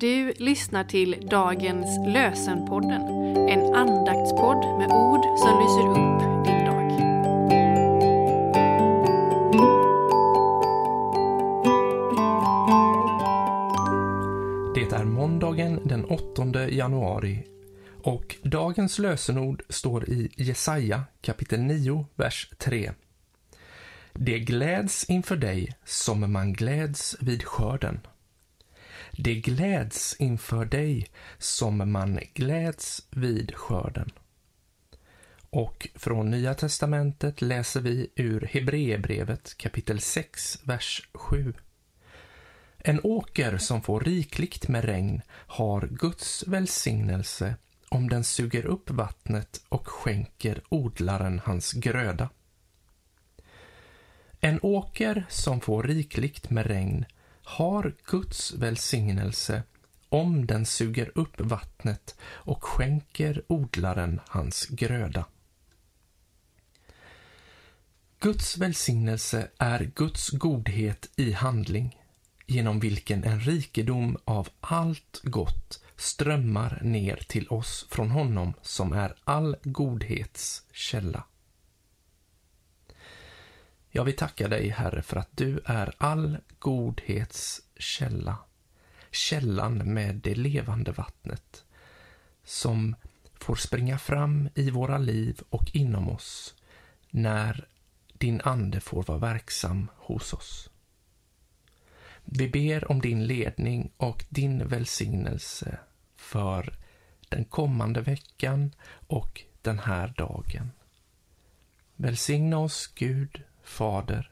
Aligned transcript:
Du 0.00 0.32
lyssnar 0.36 0.84
till 0.84 1.28
dagens 1.30 1.98
lösenpodden, 2.06 3.02
en 3.48 3.74
andaktspodd 3.74 4.78
med 4.78 4.90
ord 4.92 5.38
som 5.38 5.58
lyser 5.58 5.88
upp 5.90 6.44
din 6.44 6.64
dag. 6.64 6.88
Det 14.74 14.96
är 14.96 15.04
måndagen 15.04 15.80
den 15.84 16.04
8 16.04 16.68
januari 16.68 17.46
och 18.02 18.36
dagens 18.42 18.98
lösenord 18.98 19.62
står 19.68 20.08
i 20.08 20.30
Jesaja 20.36 21.04
kapitel 21.20 21.60
9, 21.60 22.06
vers 22.14 22.50
3. 22.58 22.92
Det 24.12 24.38
gläds 24.38 25.04
inför 25.04 25.36
dig 25.36 25.76
som 25.84 26.32
man 26.32 26.52
gläds 26.52 27.16
vid 27.20 27.44
skörden. 27.44 28.00
Det 29.20 29.34
gläds 29.34 30.16
inför 30.18 30.64
dig 30.64 31.06
som 31.38 31.92
man 31.92 32.20
gläds 32.34 33.06
vid 33.10 33.54
skörden. 33.54 34.10
Och 35.50 35.88
från 35.94 36.30
Nya 36.30 36.54
testamentet 36.54 37.42
läser 37.42 37.80
vi 37.80 38.10
ur 38.14 38.48
Hebreerbrevet 38.52 39.58
kapitel 39.58 40.00
6, 40.00 40.58
vers 40.64 41.08
7. 41.14 41.54
En 42.78 43.00
åker 43.02 43.58
som 43.58 43.82
får 43.82 44.00
rikligt 44.00 44.68
med 44.68 44.84
regn 44.84 45.22
har 45.30 45.88
Guds 45.90 46.44
välsignelse 46.46 47.54
om 47.88 48.08
den 48.08 48.24
suger 48.24 48.66
upp 48.66 48.90
vattnet 48.90 49.60
och 49.68 49.88
skänker 49.88 50.62
odlaren 50.68 51.40
hans 51.44 51.72
gröda. 51.72 52.30
En 54.40 54.60
åker 54.62 55.26
som 55.28 55.60
får 55.60 55.82
rikligt 55.82 56.50
med 56.50 56.66
regn 56.66 57.04
har 57.48 57.94
Guds 58.04 58.52
välsignelse 58.52 59.62
om 60.08 60.46
den 60.46 60.66
suger 60.66 61.12
upp 61.14 61.40
vattnet 61.40 62.16
och 62.22 62.64
skänker 62.64 63.42
odlaren 63.46 64.20
hans 64.26 64.66
gröda. 64.66 65.24
Guds 68.20 68.58
välsignelse 68.58 69.48
är 69.58 69.90
Guds 69.94 70.30
godhet 70.30 71.10
i 71.16 71.32
handling, 71.32 71.96
genom 72.46 72.80
vilken 72.80 73.24
en 73.24 73.40
rikedom 73.40 74.16
av 74.24 74.48
allt 74.60 75.20
gott 75.22 75.84
strömmar 75.96 76.80
ner 76.82 77.16
till 77.16 77.48
oss 77.48 77.86
från 77.90 78.10
honom 78.10 78.54
som 78.62 78.92
är 78.92 79.14
all 79.24 79.56
godhets 79.62 80.62
källa. 80.72 81.24
Jag 83.98 84.04
vill 84.04 84.16
tacka 84.16 84.48
dig, 84.48 84.68
Herre, 84.68 85.02
för 85.02 85.16
att 85.16 85.36
du 85.36 85.60
är 85.64 85.94
all 85.98 86.38
godhets 86.58 87.62
källa. 87.76 88.38
Källan 89.10 89.94
med 89.94 90.14
det 90.14 90.34
levande 90.34 90.92
vattnet 90.92 91.64
som 92.44 92.96
får 93.34 93.54
springa 93.54 93.98
fram 93.98 94.48
i 94.54 94.70
våra 94.70 94.98
liv 94.98 95.40
och 95.50 95.70
inom 95.72 96.08
oss 96.08 96.54
när 97.10 97.68
din 98.12 98.40
ande 98.44 98.80
får 98.80 99.02
vara 99.02 99.18
verksam 99.18 99.90
hos 99.96 100.32
oss. 100.32 100.70
Vi 102.24 102.48
ber 102.48 102.90
om 102.90 103.00
din 103.00 103.26
ledning 103.26 103.92
och 103.96 104.24
din 104.28 104.68
välsignelse 104.68 105.78
för 106.16 106.78
den 107.28 107.44
kommande 107.44 108.00
veckan 108.00 108.72
och 109.06 109.42
den 109.62 109.78
här 109.78 110.14
dagen. 110.16 110.70
Välsigna 111.96 112.58
oss, 112.58 112.92
Gud, 112.94 113.44
Fader. 113.68 114.30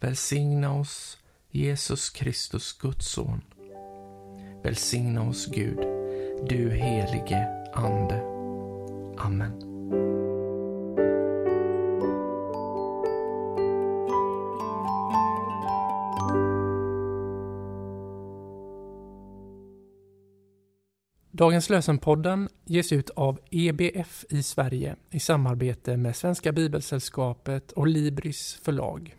Välsigna 0.00 0.74
oss, 0.74 1.18
Jesus 1.50 2.10
Kristus, 2.10 2.72
Guds 2.72 3.06
son. 3.06 3.40
Välsigna 4.62 5.22
oss, 5.22 5.46
Gud, 5.46 5.78
du 6.48 6.70
helige 6.70 7.46
Ande. 7.72 8.37
Dagens 21.38 21.70
lösenpodden 21.70 22.48
ges 22.64 22.92
ut 22.92 23.10
av 23.10 23.40
EBF 23.50 24.24
i 24.30 24.42
Sverige 24.42 24.96
i 25.10 25.20
samarbete 25.20 25.96
med 25.96 26.16
Svenska 26.16 26.52
Bibelsällskapet 26.52 27.72
och 27.72 27.86
Libris 27.86 28.60
förlag. 28.62 29.17